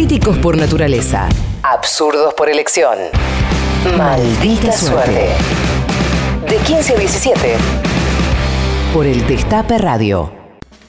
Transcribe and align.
Críticos 0.00 0.38
por 0.38 0.56
naturaleza. 0.56 1.28
Absurdos 1.62 2.32
por 2.32 2.48
elección. 2.48 2.96
Maldita 3.98 4.72
suerte. 4.72 5.28
De 6.48 6.56
15 6.56 6.94
a 6.94 6.96
17. 6.96 7.56
Por 8.94 9.04
el 9.04 9.26
Destape 9.26 9.76
Radio. 9.76 10.32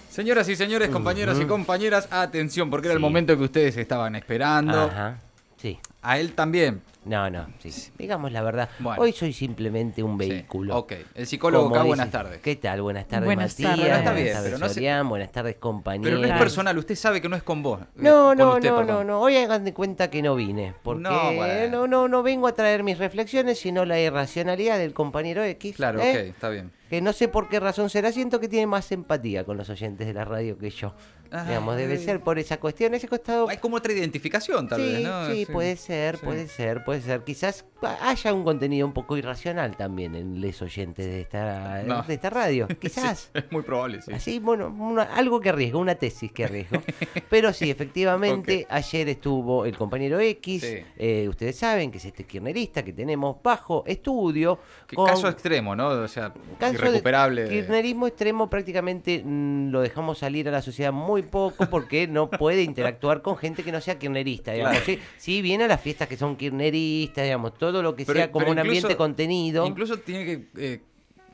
Señoras 0.09 0.47
y 0.47 0.55
señores, 0.55 0.87
compañeros 0.87 1.41
y 1.41 1.45
compañeras, 1.45 2.07
atención, 2.09 2.69
porque 2.69 2.87
era 2.87 2.93
el 2.93 3.01
momento 3.01 3.37
que 3.37 3.43
ustedes 3.43 3.75
estaban 3.75 4.15
esperando. 4.15 4.83
Ajá. 4.83 5.17
Sí. 5.57 5.77
A 6.01 6.17
él 6.17 6.31
también. 6.31 6.81
No, 7.03 7.31
no, 7.31 7.47
sí. 7.57 7.71
Digamos 7.97 8.31
la 8.31 8.43
verdad. 8.43 8.69
Bueno. 8.77 9.01
Hoy 9.01 9.11
soy 9.11 9.33
simplemente 9.33 10.03
un 10.03 10.19
Sí, 10.21 10.29
vehículo. 10.29 10.77
ok. 10.77 10.93
El 11.15 11.25
psicólogo 11.25 11.63
Como 11.63 11.75
acá, 11.75 11.83
dice- 11.83 11.87
buenas 11.87 12.11
tardes. 12.11 12.41
¿Qué 12.41 12.55
tal? 12.57 12.81
Buenas 12.83 13.07
tardes, 13.07 13.25
Buenas 13.25 13.51
Matías. 13.53 13.69
tardes. 13.71 13.85
Buenas 13.87 14.03
tardes, 14.05 14.39
pero 14.43 14.57
no 14.59 14.67
se- 14.67 14.73
Sorian, 14.75 15.09
Buenas 15.09 15.31
tardes, 15.31 15.55
compañeros. 15.55 16.19
Pero 16.19 16.27
no 16.27 16.33
es 16.35 16.39
personal, 16.39 16.77
usted 16.77 16.95
sabe 16.95 17.19
que 17.19 17.27
no 17.27 17.35
es 17.35 17.41
con 17.41 17.63
vos. 17.63 17.81
eh, 17.81 17.85
No, 17.95 18.35
no, 18.35 18.53
usted, 18.53 18.69
no, 18.69 18.77
perdón. 18.77 19.07
no, 19.07 19.13
no. 19.13 19.21
Hoy 19.21 19.35
hagan 19.35 19.65
de 19.65 19.73
cuenta 19.73 20.11
que 20.11 20.21
no 20.21 20.35
vine. 20.35 20.75
Porque 20.83 21.01
No, 21.01 21.31
no, 21.31 21.35
bueno. 21.37 21.87
no, 21.87 22.07
no, 22.07 22.21
vengo 22.21 22.47
a 22.47 22.53
traer 22.53 22.83
mis 22.83 22.99
reflexiones, 22.99 23.57
sino 23.57 23.83
la 23.83 23.99
irracionalidad 23.99 24.77
del 24.77 24.93
compañero 24.93 25.43
X. 25.43 25.75
Claro, 25.77 25.99
¿eh? 26.01 26.11
ok, 26.11 26.35
está 26.35 26.49
bien. 26.49 26.71
Que 26.87 27.01
no 27.01 27.13
sé 27.13 27.29
por 27.29 27.47
qué 27.47 27.59
razón 27.61 27.89
será, 27.89 28.11
siento 28.11 28.39
que 28.41 28.49
tiene 28.49 28.67
más 28.67 28.91
empatía 28.91 29.43
con 29.45 29.55
los 29.57 29.69
oyentes 29.69 30.05
de 30.05 30.13
la 30.13 30.25
radio 30.25 30.57
que 30.57 30.69
yo. 30.69 30.93
Ah, 31.33 31.45
Digamos, 31.47 31.77
debe 31.77 31.93
eh. 31.93 31.97
ser 31.97 32.19
por 32.19 32.37
esa 32.37 32.57
cuestión, 32.59 32.93
ese 32.93 33.07
costado. 33.07 33.47
Hay 33.47 33.55
como 33.59 33.77
otra 33.77 33.93
identificación, 33.93 34.67
tal 34.67 34.81
sí, 34.81 34.91
vez, 34.91 35.01
¿no? 35.03 35.31
sí, 35.31 35.45
puede 35.45 35.77
ser, 35.77 36.17
sí. 36.17 36.25
puede 36.25 36.47
ser, 36.49 36.83
puede 36.83 36.90
ser. 36.90 36.90
Quizás 37.25 37.65
haya 38.01 38.33
un 38.33 38.43
contenido 38.43 38.85
un 38.87 38.93
poco 38.93 39.17
irracional 39.17 39.75
también 39.75 40.15
en 40.15 40.39
los 40.41 40.61
oyentes 40.61 41.05
de 41.05 41.21
esta, 41.21 41.83
No. 41.83 42.03
de 42.03 42.13
esta 42.13 42.29
radio. 42.29 42.67
Quizás. 42.79 43.29
Sí, 43.33 43.39
es 43.39 43.51
muy 43.51 43.63
probable, 43.63 44.01
sí. 44.01 44.11
Así, 44.13 44.39
bueno, 44.39 44.67
una- 44.77 45.03
algo 45.03 45.39
que 45.39 45.49
arriesgo, 45.49 45.79
una 45.79 45.95
tesis 45.95 46.31
que 46.31 46.45
arriesgo. 46.45 46.81
Pero 47.29 47.53
sí, 47.53 47.69
efectivamente, 47.71 48.67
ayer 48.69 49.09
estuvo 49.09 49.65
el 49.65 49.77
compañero 49.77 50.19
X, 50.19 50.61
Sí. 50.61 50.77
eh, 50.97 51.27
ustedes 51.29 51.55
saben 51.57 51.91
que 51.91 51.97
es 51.97 52.05
este 52.05 52.23
kirchnerista 52.25 52.83
que 52.83 52.93
tenemos 52.93 53.37
bajo 53.41 53.83
estudio. 53.87 54.59
Con 54.93 55.07
caso 55.07 55.27
extremo, 55.27 55.75
¿no? 55.75 55.87
O 55.89 56.07
sea, 56.07 56.33
caso 56.59 56.73
de 56.73 56.79
irrecuperable. 56.79 57.47
Kirchnerismo 57.49 58.07
extremo 58.07 58.49
prácticamente 58.49 59.21
mm, 59.23 59.69
lo 59.69 59.81
dejamos 59.81 60.19
salir 60.19 60.47
a 60.47 60.51
la 60.51 60.61
sociedad 60.61 60.91
muy 60.91 61.21
poco 61.23 61.65
porque 61.69 62.07
no 62.07 62.29
puede 62.29 62.63
interactuar 62.63 63.21
con 63.21 63.37
gente 63.37 63.63
que 63.63 63.71
no 63.71 63.81
sea 63.81 63.97
kirchnerista. 63.97 64.51
Digamos. 64.53 64.79
Claro. 64.81 65.01
Sí, 65.17 65.41
viene 65.41 65.63
a 65.63 65.67
las 65.67 65.81
fiestas 65.81 66.07
que 66.07 66.17
son 66.17 66.35
kirchneristas, 66.35 67.23
digamos, 67.23 67.53
todo 67.55 67.70
lo 67.81 67.95
que 67.95 68.05
Pero- 68.05 68.17
sea 68.17 68.31
como 68.31 68.47
un 68.47 68.53
incluso- 68.57 68.67
ambiente 68.67 68.95
contenido. 68.97 69.65
Incluso 69.67 69.97
tiene 69.99 70.25
que 70.25 70.47
eh, 70.57 70.81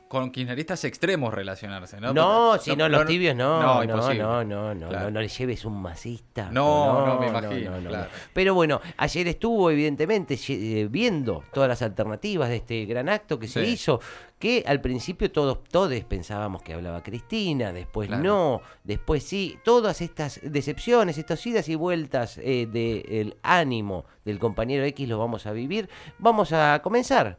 con 0.08 0.30
kirchneristas 0.30 0.84
extremos 0.84 1.32
relacionarse, 1.34 2.00
¿no? 2.00 2.12
No, 2.12 2.50
Porque- 2.52 2.70
si 2.70 2.76
no, 2.76 2.88
los 2.88 3.04
tibios 3.06 3.36
no. 3.36 3.60
No, 3.60 3.74
no, 3.76 3.84
imposible. 3.84 4.22
no, 4.22 4.44
no, 4.44 4.74
no, 4.74 4.88
Claro. 4.88 5.10
no 5.10 5.20
le 5.20 5.28
lleves 5.28 5.64
un 5.64 5.80
masista. 5.80 6.50
No, 6.50 7.06
no, 7.06 7.20
me 7.20 7.28
imagino, 7.28 7.72
claro. 7.86 8.08
Pero 8.32 8.54
bueno, 8.54 8.80
ayer 8.96 9.28
estuvo 9.28 9.70
evidentemente 9.70 10.38
eh, 10.48 10.88
viendo 10.90 11.44
todas 11.52 11.68
las 11.68 11.82
alternativas 11.82 12.48
de 12.48 12.56
este 12.56 12.84
gran 12.86 13.08
acto 13.08 13.38
que 13.38 13.48
se 13.48 13.64
hizo, 13.66 14.00
que 14.38 14.64
al 14.66 14.80
principio 14.80 15.30
todos, 15.30 15.64
todos 15.64 15.92
pensábamos 16.04 16.62
que 16.62 16.72
hablaba 16.72 17.02
Cristina, 17.02 17.72
después 17.72 18.08
Claro. 18.08 18.22
no, 18.22 18.60
después 18.84 19.22
sí, 19.24 19.58
todas 19.64 20.00
estas 20.00 20.40
decepciones, 20.42 21.18
estas 21.18 21.44
idas 21.46 21.68
y 21.68 21.74
vueltas 21.74 22.38
eh, 22.38 22.66
del 22.70 23.36
ánimo 23.42 24.04
del 24.24 24.38
compañero 24.38 24.84
X 24.84 25.08
lo 25.08 25.18
vamos 25.18 25.46
a 25.46 25.52
vivir. 25.52 25.88
Vamos 26.18 26.52
a 26.52 26.80
comenzar 26.82 27.38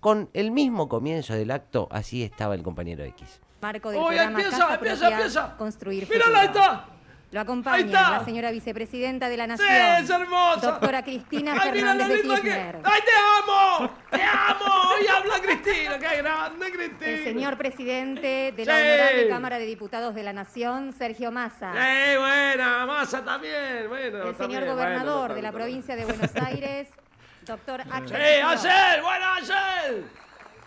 con 0.00 0.30
el 0.32 0.50
mismo 0.50 0.88
comienzo 0.88 1.34
del 1.34 1.50
acto, 1.50 1.88
así 1.90 2.22
estaba 2.22 2.54
el 2.54 2.62
compañero 2.62 3.04
X. 3.04 3.40
Marco 3.60 3.90
del 3.90 4.00
Uy, 4.00 4.06
programa 4.06 4.30
empieza, 4.30 4.50
Casa 4.58 4.74
empieza, 4.74 4.96
Propia, 5.00 5.16
empieza. 5.16 5.56
Construir 5.58 6.08
¡Mírala, 6.10 6.40
ahí 6.40 6.46
está! 6.46 6.86
Lo 7.32 7.38
Ahí 7.38 7.44
acompaña 7.44 7.84
está. 7.86 8.10
la 8.10 8.24
señora 8.24 8.50
vicepresidenta 8.50 9.28
de 9.28 9.36
la 9.36 9.44
¡Sí, 9.44 9.50
Nación, 9.50 10.02
es 10.04 10.10
hermosa! 10.10 10.66
doctora 10.72 11.04
Cristina 11.04 11.52
¡Ay, 11.52 11.70
mira 11.72 11.72
Fernández 11.92 12.08
de 12.08 12.14
que- 12.22 12.28
Kirchner. 12.28 12.78
¡Ay, 12.82 13.00
te 13.04 13.12
amo! 13.38 13.90
¡Te 14.10 14.20
amo! 14.22 14.74
¡Y 15.00 15.06
habla 15.06 15.34
Cristina! 15.40 15.98
¡Qué 16.00 16.16
grande, 16.22 16.72
Cristina! 16.72 17.06
El 17.12 17.24
señor 17.24 17.56
presidente 17.56 18.52
de 18.56 18.64
la 18.64 18.76
Sí. 18.76 18.82
Honorable 18.88 19.28
Cámara 19.28 19.58
de 19.60 19.66
Diputados 19.66 20.14
de 20.16 20.22
la 20.24 20.32
Nación, 20.32 20.92
Sergio 20.92 21.30
Massa. 21.30 21.72
¡Eh, 21.76 22.16
buena! 22.18 22.84
¡Masa 22.86 23.24
también! 23.24 23.88
Bueno, 23.88 24.22
El 24.24 24.36
señor 24.36 24.64
gobernador 24.66 25.18
bueno, 25.28 25.34
de 25.36 25.42
la 25.42 25.52
provincia 25.52 25.94
de 25.94 26.06
Buenos 26.06 26.34
Aires, 26.34 26.88
doctor 27.50 27.80
Axel 27.80 28.08
¡Sí, 28.08 28.14
Kicillof. 28.14 28.52
Axel! 28.52 29.02
¡Buena, 29.02 29.36
Axel! 29.36 30.04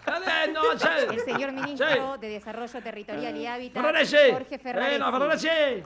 ¡Está 0.06 0.46
lindo, 0.46 0.72
Axel! 0.72 1.12
El 1.14 1.20
señor 1.22 1.52
ministro 1.54 1.88
Sí. 2.16 2.20
de 2.20 2.30
Desarrollo 2.30 2.82
Territorial 2.84 3.38
y 3.38 3.48
Hábitat, 3.48 3.82
¡Ferraresi! 3.84 4.18
Jorge 4.32 4.60
Ferraresi. 4.60 5.02
¡Bueno, 5.02 5.12
Ferraresi! 5.20 5.84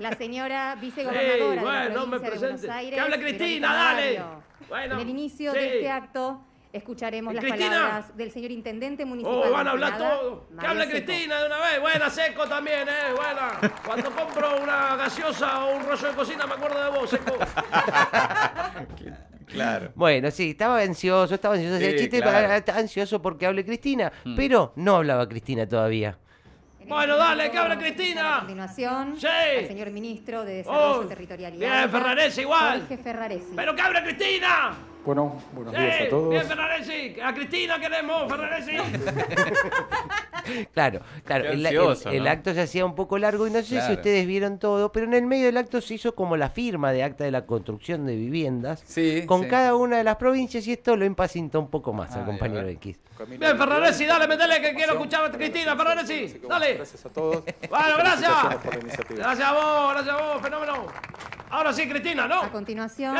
La 0.00 0.12
señora 0.16 0.74
Sí, 0.74 0.80
vicegobernadora 0.86 1.50
de 1.54 1.60
bueno, 1.60 1.82
la 1.82 1.88
no 1.90 2.06
me 2.06 2.18
de 2.18 2.22
Buenos 2.30 2.38
presente. 2.40 2.70
Aires. 2.70 2.94
¡Que 2.94 3.00
hable 3.00 3.16
Verónica 3.18 3.38
Cristina, 3.38 3.74
dale! 3.74 4.22
Bueno, 4.68 4.94
en 4.94 5.00
el 5.00 5.08
inicio 5.10 5.52
sí. 5.52 5.58
de 5.58 5.66
este 5.76 5.90
acto 5.90 6.44
escucharemos 6.72 7.32
las 7.34 7.44
Cristina. 7.44 7.70
palabras 7.70 8.16
del 8.16 8.30
señor 8.32 8.50
intendente 8.50 9.04
municipal. 9.04 9.42
¡Oh, 9.46 9.50
van 9.52 9.60
a 9.60 9.64
de 9.64 9.70
hablar 9.70 9.92
Ensenada, 9.92 10.18
todo! 10.20 10.48
¡Que 10.58 10.66
hable 10.66 10.84
Seco. 10.86 10.96
Cristina 11.06 11.40
de 11.40 11.46
una 11.46 11.56
vez! 11.58 11.80
¡Buena, 11.80 12.10
Seco 12.10 12.46
también, 12.48 12.88
eh! 12.88 13.12
¡Buena! 13.14 13.60
Cuando 13.84 14.10
compro 14.10 14.56
una 14.62 14.96
gaseosa 14.96 15.64
o 15.64 15.76
un 15.76 15.84
rollo 15.86 16.08
de 16.08 16.14
cocina 16.14 16.46
me 16.46 16.54
acuerdo 16.54 16.82
de 16.84 16.90
vos, 16.98 17.10
Seco. 17.10 17.38
Claro. 19.48 19.90
Bueno, 19.94 20.30
sí, 20.30 20.50
estaba 20.50 20.80
ansioso, 20.80 21.34
estaba 21.34 21.54
ansioso. 21.54 21.78
Sí, 21.78 21.96
chiste, 21.96 22.20
claro. 22.20 22.52
estaba 22.54 22.78
ansioso 22.78 23.20
porque 23.22 23.46
hable 23.46 23.64
Cristina, 23.64 24.12
Mm. 24.24 24.36
pero 24.36 24.72
no 24.76 24.96
hablaba 24.96 25.28
Cristina 25.28 25.66
todavía. 25.68 26.16
Bueno, 26.86 27.16
dale, 27.18 27.50
que 27.50 27.58
hable 27.58 27.74
vamos 27.76 27.84
a 27.84 27.92
Cristina. 27.94 28.36
A 28.36 28.38
continuación, 28.40 29.16
Sí. 29.20 29.26
al 29.26 29.66
señor 29.66 29.90
ministro 29.90 30.44
de 30.44 30.54
Desarrollo 30.54 31.00
Oh, 31.00 31.06
Territorial 31.06 31.54
y 31.54 31.58
bien, 31.58 31.90
Ferraresi 31.90 32.40
igual. 32.40 32.80
Jorge 32.80 32.96
Ferraresi. 32.96 33.52
¡Pero 33.54 33.74
que 33.76 33.82
hable 33.82 34.02
Cristina! 34.04 34.70
Bueno, 35.04 35.40
buenos 35.52 35.74
días 35.74 35.96
¡Sí! 35.98 36.04
a 36.04 36.08
todos. 36.08 36.30
¡Bien, 36.30 36.46
Ferraresi! 36.46 37.16
¡A 37.22 37.34
Cristina 37.34 37.78
queremos, 37.78 38.30
Ferraresi! 38.30 38.72
Claro, 40.72 41.00
claro, 41.24 41.44
Qué 41.44 41.50
el, 41.52 41.66
ansioso, 41.66 42.08
el- 42.10 42.16
el 42.16 42.24
¿no? 42.24 42.30
acto 42.30 42.54
se 42.54 42.60
hacía 42.62 42.84
un 42.84 42.94
poco 42.94 43.18
largo 43.18 43.46
y 43.46 43.50
no 43.50 43.62
sé 43.62 43.80
si 43.80 43.92
ustedes 43.92 44.26
vieron 44.26 44.58
todo, 44.58 44.92
pero 44.92 45.06
en 45.06 45.14
el 45.14 45.26
medio 45.26 45.46
del 45.46 45.56
acto 45.56 45.80
se 45.80 45.94
hizo 45.94 46.14
como 46.14 46.36
la 46.36 46.50
firma 46.50 46.92
de 46.92 47.02
acta 47.02 47.24
de 47.24 47.30
la 47.30 47.46
construcción 47.46 48.06
de 48.06 48.16
viviendas 48.16 48.82
Sí, 48.86 49.24
con 49.26 49.42
sí. 49.42 49.48
cada 49.48 49.74
una 49.76 49.98
de 49.98 50.04
las 50.04 50.16
provincias 50.16 50.66
y 50.66 50.72
esto 50.72 50.96
lo 50.96 51.04
impacientó 51.04 51.60
un 51.60 51.68
poco 51.68 51.92
más 51.92 52.12
Ay, 52.14 52.20
al 52.20 52.26
compañero. 52.26 52.68
X. 52.68 52.98
Bien, 53.26 53.58
Ferraresi, 53.58 54.04
Vidal, 54.04 54.20
dale, 54.20 54.28
metele 54.36 54.60
que 54.60 54.74
quiero 54.76 54.92
escuchar 54.92 55.24
a 55.24 55.30
Cristina, 55.32 55.74
bueno, 55.74 55.90
Dale. 56.48 56.74
Gracias 56.74 57.04
a 57.06 57.08
todos. 57.08 57.42
Bueno, 57.68 57.96
gracias. 57.98 58.30
Gracias 59.10 59.48
a 59.48 59.52
vos, 59.52 59.92
gracias 59.92 60.14
a 60.14 60.22
vos, 60.22 60.42
fenómeno. 60.42 60.86
Ahora 61.50 61.72
sí, 61.72 61.88
Cristina, 61.88 62.28
¿no? 62.28 62.42
A 62.42 62.50
continuación. 62.52 63.16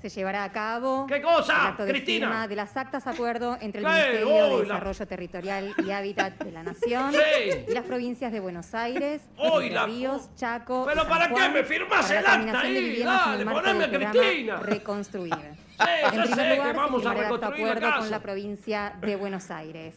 Se 0.00 0.08
llevará 0.08 0.44
a 0.44 0.52
cabo 0.52 1.06
¿Qué 1.06 1.20
cosa, 1.20 1.52
el 1.60 1.66
acto 1.68 1.84
de 1.84 1.90
Cristina? 1.92 2.26
firma 2.28 2.48
de 2.48 2.56
las 2.56 2.76
actas 2.76 3.04
de 3.04 3.10
acuerdo 3.10 3.58
entre 3.60 3.82
el 3.82 3.86
¿Qué? 3.86 3.92
Ministerio 3.92 4.28
de 4.44 4.50
la- 4.50 4.58
Desarrollo 4.62 5.06
Territorial 5.06 5.74
y 5.86 5.90
Hábitat 5.90 6.38
de 6.42 6.52
la 6.52 6.62
Nación 6.62 7.12
Sí. 7.12 7.64
y 7.68 7.74
las 7.74 7.84
provincias 7.84 8.32
de 8.32 8.40
Buenos 8.40 8.74
Aires, 8.74 9.20
Entre 9.36 9.70
la- 9.70 9.86
Ríos, 9.86 10.34
Chaco. 10.36 10.84
¿Pero 10.86 11.02
y 11.02 11.04
San 11.04 11.08
para 11.08 11.28
qué 11.34 11.48
me 11.50 11.64
firmás 11.64 12.10
el 12.10 12.18
acta 12.26 12.60
ahí? 12.60 13.02
Dale, 13.02 13.44
poneme 13.44 13.84
a 13.84 13.90
Cristina. 13.90 14.56
Reconstruir. 14.60 15.34
Sí, 15.34 15.86
en 16.04 16.10
primer 16.10 16.28
sé 16.28 16.42
que 16.48 16.56
lugar, 16.56 16.76
vamos 16.76 17.02
se 17.02 17.08
a 17.08 17.12
el 17.12 17.18
acto 17.20 17.34
reconstruir 17.34 17.68
acuerdo 17.68 17.98
con 17.98 18.10
la 18.10 18.20
provincia 18.20 18.94
de 19.00 19.16
Buenos 19.16 19.50
Aires. 19.50 19.94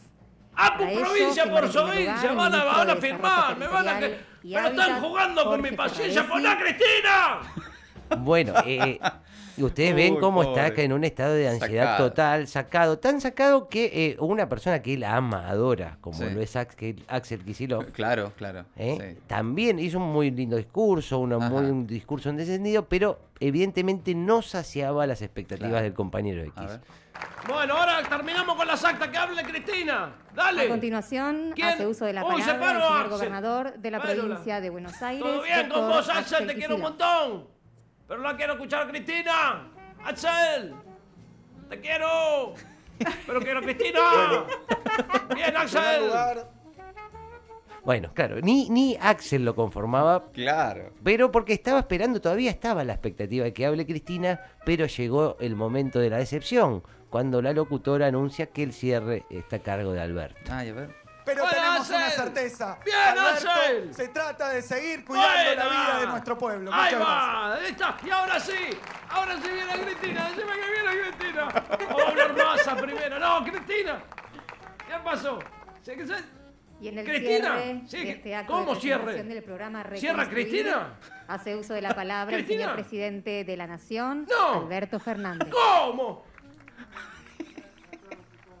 Ah, 0.56 0.76
por 0.78 0.86
provincia, 0.92 1.44
por 1.50 1.70
provincia, 1.72 2.32
van 2.32 2.54
a, 2.54 2.64
van 2.64 2.90
a 2.90 2.96
firmar, 2.96 3.56
me 3.58 3.66
van 3.66 3.88
a 3.88 4.00
Pero 4.00 4.68
están 4.68 5.00
jugando 5.00 5.44
con 5.46 5.60
mi 5.62 5.72
paciencia, 5.72 6.26
poná 6.28 6.58
Cristina. 6.58 7.40
Bueno, 8.18 8.52
eh, 8.64 9.00
ustedes 9.62 9.94
ven 9.94 10.16
cómo 10.16 10.42
pobre. 10.42 10.48
está 10.50 10.66
acá 10.66 10.82
en 10.82 10.92
un 10.92 11.04
estado 11.04 11.34
de 11.34 11.48
ansiedad 11.48 11.84
Sacado. 11.92 12.08
total, 12.10 12.46
sacado, 12.48 12.98
tan 12.98 13.20
sacado 13.20 13.68
que 13.68 13.84
eh, 13.92 14.16
una 14.20 14.48
persona 14.48 14.82
que 14.82 14.94
él 14.94 15.04
ama, 15.04 15.48
adora, 15.48 15.98
como 16.00 16.18
Sí. 16.18 16.24
lo 16.30 16.40
es 16.40 16.56
Axel, 16.56 17.04
Axel 17.08 17.44
Kicillof, 17.44 17.90
Claro, 17.92 18.32
claro. 18.36 18.64
¿eh? 18.76 19.14
sí. 19.16 19.22
También 19.26 19.78
hizo 19.78 19.98
un 19.98 20.12
muy 20.12 20.30
lindo 20.30 20.56
discurso, 20.56 21.18
una 21.18 21.38
muy, 21.38 21.64
un 21.64 21.86
discurso 21.86 22.30
en 22.30 22.36
descendido, 22.36 22.86
pero 22.88 23.18
evidentemente 23.40 24.14
no 24.14 24.42
saciaba 24.42 25.06
las 25.06 25.22
expectativas 25.22 25.70
Claro. 25.70 25.84
del 25.84 25.94
compañero 25.94 26.42
X. 26.42 26.80
Bueno, 27.46 27.74
ahora 27.76 28.02
terminamos 28.08 28.56
con 28.56 28.66
las 28.66 28.84
actas, 28.84 29.08
que 29.08 29.16
hable 29.16 29.40
Cristina. 29.44 30.14
Dale. 30.34 30.62
A 30.62 30.68
continuación, 30.68 31.52
¿Quién? 31.54 31.68
hace 31.68 31.86
uso 31.86 32.06
de 32.06 32.12
la 32.12 32.24
Uy, 32.24 32.42
se 32.42 32.48
palabra 32.54 32.54
el 32.54 32.60
paró 32.60 32.80
señor 32.88 32.96
Axel. 33.02 33.10
gobernador 33.10 33.74
de 33.78 33.90
la 33.92 34.00
provincia 34.02 34.60
de 34.60 34.70
Buenos 34.70 35.00
Aires. 35.00 35.22
Todo 35.24 35.42
bien 35.42 35.68
con 35.68 35.88
vos, 35.88 36.08
Axel, 36.08 36.18
Axel 36.18 36.46
te 36.48 36.54
quiero 36.56 36.74
un 36.74 36.80
montón. 36.80 37.46
Pero 38.08 38.20
la 38.20 38.36
quiero 38.36 38.52
escuchar 38.54 38.86
a 38.86 38.90
Cristina. 38.90 39.68
Axel, 40.04 40.74
te 41.68 41.80
quiero. 41.80 42.54
Pero 43.26 43.40
quiero 43.40 43.58
a 43.60 43.62
Cristina. 43.62 44.00
Bien, 45.34 45.56
Axel. 45.56 46.10
Bueno, 47.84 48.10
claro, 48.14 48.40
ni, 48.40 48.70
ni 48.70 48.96
Axel 48.98 49.44
lo 49.44 49.54
conformaba, 49.54 50.30
Claro. 50.32 50.90
pero 51.02 51.30
porque 51.30 51.52
estaba 51.52 51.80
esperando, 51.80 52.18
todavía 52.18 52.50
estaba 52.50 52.82
la 52.82 52.94
expectativa 52.94 53.44
de 53.44 53.52
que 53.52 53.66
hable 53.66 53.84
Cristina, 53.84 54.40
pero 54.64 54.86
llegó 54.86 55.36
el 55.38 55.54
momento 55.54 55.98
de 55.98 56.08
la 56.08 56.16
decepción, 56.16 56.82
cuando 57.10 57.42
la 57.42 57.52
locutora 57.52 58.06
anuncia 58.06 58.46
que 58.46 58.62
el 58.62 58.72
cierre 58.72 59.24
está 59.28 59.56
a 59.56 59.58
cargo 59.58 59.92
de 59.92 60.00
Alberto. 60.00 60.50
Ay, 60.50 60.70
a 60.70 60.72
ver. 60.72 61.03
Pero 61.24 61.44
tenemos 61.48 61.88
una 61.88 62.10
certeza. 62.10 62.78
Bien, 62.84 62.96
Alberto, 63.18 63.50
Axel. 63.50 63.94
se 63.94 64.08
trata 64.08 64.50
de 64.50 64.60
seguir 64.62 65.04
cuidando 65.04 65.54
la 65.56 65.68
vida 65.68 66.00
de 66.00 66.06
nuestro 66.06 66.36
pueblo. 66.36 66.70
Ahí 66.72 66.94
Muchas 66.94 67.00
gracias. 67.00 67.08
va, 67.08 67.54
ahí 67.54 67.66
está. 67.70 67.96
Y 68.04 68.10
ahora 68.10 68.40
sí, 68.40 68.52
ahora 69.08 69.36
sí 69.40 69.48
viene 69.50 69.84
Cristina. 69.84 70.28
Decime 70.28 70.52
que 70.52 70.70
viene 70.72 71.02
Cristina. 71.16 71.44
Vamos 71.88 72.02
a 72.02 72.08
hablar 72.08 72.36
masa 72.36 72.76
primero. 72.76 73.18
No, 73.18 73.44
Cristina. 73.44 74.02
¿Qué 74.86 74.94
pasó? 75.02 75.38
¿Se- 75.82 75.96
que 75.96 76.06
se- 76.06 76.14
Y 76.80 76.88
en 76.88 76.98
el 76.98 77.06
Cristina, 77.06 77.56
cierre 77.56 77.82
sí, 77.86 77.96
de 77.98 78.02
que- 78.04 78.10
este 78.10 78.36
acto 78.36 78.52
¿cómo 78.52 78.74
de 78.74 78.80
cierre? 78.82 79.04
presentación 79.04 79.34
del 79.34 79.44
programa 79.44 79.84
¿Cierra 79.94 80.28
Cristina? 80.28 80.98
Hace 81.28 81.56
uso 81.56 81.72
de 81.72 81.80
la 81.80 81.94
palabra 81.94 82.36
el 82.36 82.46
señor 82.46 82.74
presidente 82.74 83.44
de 83.44 83.56
la 83.56 83.66
Nación, 83.66 84.26
No. 84.28 84.60
Alberto 84.64 85.00
Fernández. 85.00 85.48
¿Cómo? 85.50 86.26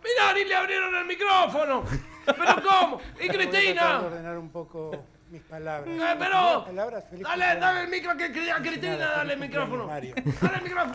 Mirá, 0.02 0.32
ni 0.34 0.44
le 0.44 0.54
abrieron 0.54 0.94
el 0.94 1.04
micrófono. 1.04 1.84
¿Pero 2.26 2.54
cómo? 2.62 3.00
¿Y 3.20 3.26
Voy 3.26 3.28
a 3.28 3.32
Cristina? 3.32 4.00
ordenar 4.00 4.38
un 4.38 4.50
poco 4.50 4.90
mis 5.30 5.42
palabras. 5.42 5.88
Eh, 5.88 6.16
pero, 6.18 6.64
palabras, 6.64 7.04
feliz 7.10 7.22
dale, 7.24 7.44
cumpleaños. 7.44 7.60
dale 7.60 7.80
el 7.84 7.88
micro 7.88 8.16
que, 8.16 8.32
que- 8.32 8.50
a 8.52 8.56
Cristina, 8.56 8.96
nada, 8.96 9.16
dale 9.18 9.32
el 9.34 9.40
micrófono. 9.40 9.84
cumpleaños, 9.88 10.40
Dale 10.40 10.56
el 10.56 10.62
micrófono. 10.62 10.94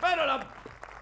Pero 0.00 0.26
la... 0.26 0.36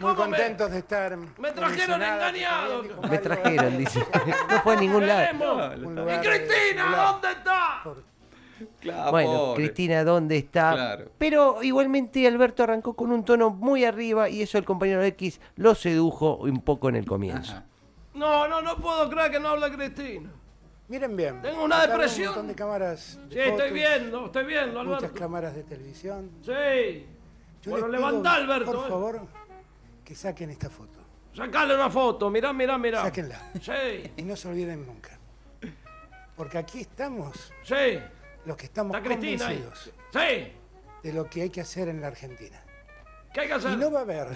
Muy 0.01 0.15
¿cómo 0.15 0.29
me- 0.29 0.37
contentos 0.37 0.71
de 0.71 0.79
estar. 0.79 1.17
Me 1.17 1.51
trajeron 1.53 2.01
engañado. 2.03 2.83
Me 2.85 2.95
Mario, 3.01 3.21
trajeron, 3.21 3.79
dice. 3.79 3.99
No 4.51 4.61
fue 4.63 4.75
a 4.75 4.81
ningún 4.81 5.07
lado. 5.07 5.75
Un 5.85 5.99
¿Y 6.09 6.19
Cristina, 6.19 6.97
dónde 7.13 7.31
está? 7.33 7.81
por- 7.83 8.05
Claro, 8.81 9.11
Bueno, 9.13 9.31
pobre. 9.31 9.55
Cristina, 9.65 10.05
¿dónde 10.05 10.37
está? 10.37 10.73
Claro. 10.73 11.05
Pero 11.19 11.63
igualmente 11.63 12.27
Alberto 12.27 12.65
arrancó 12.65 12.95
con 12.95 13.11
un 13.13 13.25
tono 13.25 13.51
muy 13.51 13.85
arriba 13.85 14.29
y 14.29 14.43
eso 14.43 14.59
el 14.59 14.65
compañero 14.65 15.03
X 15.05 15.41
lo 15.57 15.75
sedujo 15.77 16.37
un 16.39 16.61
poco 16.63 16.89
en 16.89 16.97
el 16.97 17.05
comienzo. 17.07 17.53
Ajá. 17.53 17.65
No, 18.15 18.49
no, 18.49 18.61
no 18.63 18.77
puedo 18.79 19.09
creer 19.11 19.31
que 19.31 19.41
no 19.41 19.49
habla 19.51 19.71
Cristina. 19.71 20.31
Miren 20.89 21.17
bien. 21.17 21.43
Tengo 21.43 21.65
una 21.65 21.87
depresión. 21.87 22.29
Un 22.31 22.35
montón 22.35 22.49
de 22.49 22.55
cámaras. 22.55 23.19
de 23.29 23.35
Sí, 23.35 23.41
estoy 23.41 23.71
viendo, 23.73 24.27
estoy 24.27 24.45
viendo, 24.47 24.83
Muchas 24.85 25.03
Alberto. 25.05 25.19
cámaras 25.21 25.55
de 25.55 25.63
televisión. 25.65 26.31
Sí. 26.43 27.07
Yo 27.63 27.71
Bueno, 27.73 27.89
levantá, 27.89 28.35
Alberto. 28.35 28.73
Por 28.73 28.87
eh. 28.87 28.89
favor, 28.89 29.21
que 30.05 30.15
saquen 30.15 30.51
esta 30.51 30.71
foto. 30.71 30.99
Sacale 31.35 31.75
una 31.75 31.91
foto, 31.91 32.31
mirá, 32.31 32.53
mirá, 32.53 32.79
mirá. 32.79 33.03
Sáquenla. 33.03 33.51
Sí, 33.61 34.13
Y 34.17 34.23
no 34.23 34.35
se 34.35 34.49
olviden 34.49 34.87
nunca. 34.87 35.19
Porque 36.37 36.57
aquí 36.59 36.81
estamos 36.81 37.53
sí. 37.65 38.01
los 38.47 38.57
que 38.57 38.67
estamos 38.67 38.97
Está 38.97 39.09
convencidos 39.09 39.93
Sí. 40.13 40.53
de 41.03 41.13
lo 41.13 41.29
que 41.29 41.43
hay 41.43 41.51
que 41.51 41.61
hacer 41.61 41.89
en 41.89 42.01
la 42.01 42.07
Argentina. 42.07 42.61
¿Qué 43.35 43.41
hay 43.43 43.47
que 43.49 43.53
hacer? 43.55 43.73
Y 43.73 43.77
no 43.77 43.91
va 43.93 44.01
a 44.01 44.03
haber 44.03 44.29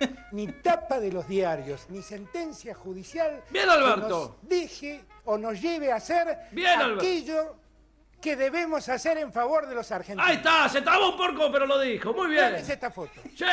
ni 0.32 0.46
tapa 0.48 0.98
de 1.00 1.12
los 1.12 1.26
diarios, 1.28 1.86
ni 1.90 2.02
sentencia 2.02 2.74
judicial 2.74 3.42
Bien, 3.50 3.68
Alberto. 3.68 4.00
que 4.02 4.08
nos 4.08 4.48
deje 4.48 5.04
o 5.24 5.38
nos 5.38 5.60
lleve 5.60 5.92
a 5.92 5.96
hacer 5.96 6.38
Bien, 6.52 6.78
Alberto. 6.80 7.00
aquello 7.00 7.56
que 8.20 8.34
debemos 8.34 8.88
hacer 8.88 9.18
en 9.18 9.32
favor 9.32 9.66
de 9.68 9.74
los 9.74 9.92
argentinos. 9.92 10.26
Ahí 10.28 10.36
está, 10.36 10.68
se 10.68 10.80
trabó 10.82 11.10
un 11.10 11.16
porco, 11.16 11.50
pero 11.52 11.66
lo 11.66 11.78
dijo. 11.78 12.12
Muy 12.14 12.28
bien. 12.30 12.42
¿Cuál 12.44 12.54
es 12.56 12.68
esta 12.68 12.90
foto? 12.90 13.20
Sí, 13.36 13.44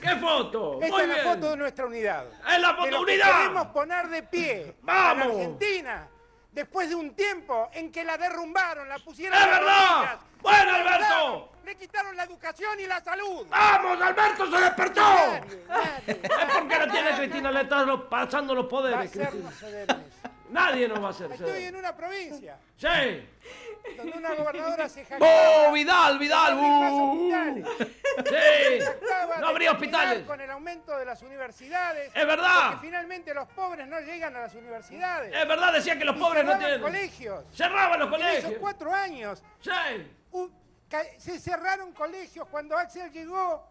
¿qué 0.00 0.16
foto? 0.20 0.80
Esta 0.80 0.94
Muy 0.94 1.02
es 1.02 1.08
la 1.08 1.14
bien. 1.14 1.26
foto 1.26 1.50
de 1.50 1.56
nuestra 1.56 1.86
unidad. 1.86 2.24
Es 2.26 2.60
la 2.60 2.68
de 2.68 2.74
foto 2.74 2.88
que 2.88 2.96
unidad. 2.96 3.38
queremos 3.38 3.66
poner 3.68 4.08
de 4.08 4.22
pie 4.22 4.76
¡Vamos! 4.82 5.22
a 5.22 5.28
la 5.28 5.34
Argentina 5.34 6.08
después 6.52 6.88
de 6.88 6.94
un 6.94 7.14
tiempo 7.14 7.68
en 7.72 7.90
que 7.92 8.04
la 8.04 8.16
derrumbaron, 8.16 8.88
la 8.88 8.98
pusieron 8.98 9.38
¡Es 9.38 9.46
verdad! 9.46 10.18
¡Bueno, 10.40 10.74
Alberto! 10.74 11.52
Le 11.64 11.76
quitaron 11.76 12.16
la 12.16 12.24
educación 12.24 12.80
y 12.80 12.86
la 12.86 13.00
salud. 13.02 13.46
¡Vamos, 13.50 14.00
Alberto 14.00 14.50
se 14.50 14.58
despertó! 14.62 15.00
Nadie, 15.02 15.64
nadie, 15.68 16.20
Es 16.22 16.54
porque 16.54 16.78
la 16.78 16.90
tiene 16.90 17.16
Cristina, 17.16 17.50
le 17.52 17.60
están 17.62 17.86
los- 17.86 18.02
pasando 18.04 18.54
los 18.54 18.64
va 18.64 18.68
a 18.68 18.70
poderes. 18.70 19.10
En. 20.48 20.52
Nadie 20.54 20.88
nos 20.88 21.02
va 21.02 21.08
a 21.08 21.10
hacer. 21.10 21.30
Estoy 21.32 21.46
ceder. 21.48 21.62
en 21.68 21.76
una 21.76 21.94
provincia 21.96 22.58
Sí. 22.76 23.28
donde 23.96 24.18
una 24.18 24.34
gobernadora 24.34 24.88
se 24.88 25.02
¡Oh, 25.04 25.06
jactaba 25.08 25.72
Vidal, 25.72 26.18
Vidal! 26.18 26.54
más 26.56 26.92
¡Uh! 26.92 27.12
hospitales. 27.12 27.66
Sí. 28.18 28.84
No 29.40 29.48
habría 29.48 29.72
hospitales. 29.72 30.24
Con 30.26 30.40
el 30.40 30.50
aumento 30.50 30.96
de 30.98 31.04
las 31.04 31.22
universidades. 31.22 32.10
Es 32.14 32.26
verdad. 32.26 32.70
Porque 32.72 32.86
finalmente 32.86 33.32
los 33.34 33.46
pobres 33.48 33.86
no 33.86 34.00
llegan 34.00 34.34
a 34.36 34.40
las 34.40 34.54
universidades. 34.54 35.34
Es 35.34 35.46
verdad, 35.48 35.72
decía 35.72 35.98
que 35.98 36.04
los 36.04 36.16
Y 36.16 36.18
pobres 36.18 36.44
no 36.44 36.58
tienen. 36.58 36.80
colegios. 36.80 37.44
Cerraban 37.54 38.00
los 38.00 38.08
En 38.08 38.14
esos 38.14 38.40
colegios. 38.42 38.60
cuatro 38.60 38.92
años 38.92 39.42
Sí. 39.60 39.70
se 41.18 41.38
cerraron 41.38 41.92
colegios. 41.92 42.48
Cuando 42.48 42.76
Axel 42.76 43.10
llegó, 43.12 43.68